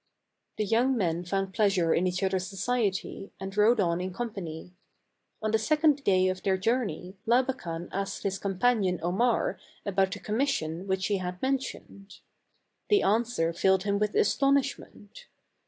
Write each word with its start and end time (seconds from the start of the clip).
The 0.57 0.65
young 0.65 0.97
men 0.97 1.23
found 1.25 1.53
pleasure 1.53 1.93
in 1.93 2.07
each 2.07 2.23
other's 2.23 2.47
society, 2.47 3.31
and 3.39 3.55
rode 3.55 3.79
on 3.79 4.01
in 4.01 4.11
company. 4.11 4.73
On 5.43 5.51
the 5.51 5.59
second 5.59 6.03
day 6.03 6.27
of 6.27 6.41
their 6.41 6.57
journey 6.57 7.17
Labakan 7.27 7.87
asked 7.91 8.23
his 8.23 8.39
com 8.39 8.57
panion 8.57 8.99
Omar 9.03 9.59
about 9.85 10.11
the 10.11 10.19
commission 10.19 10.87
which 10.87 11.05
he 11.05 11.17
had 11.17 11.39
mentioned. 11.39 12.17
The 12.89 13.03
answer 13.03 13.53
filled 13.53 13.83
him 13.83 13.99
with 13.99 14.15
astonish 14.15 14.79
ment. 14.79 15.27